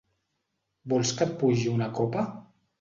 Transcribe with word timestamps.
Vols 0.95 1.13
que 1.19 1.25
et 1.29 1.37
pugi 1.45 1.71
una 1.77 1.93
copa? 2.01 2.29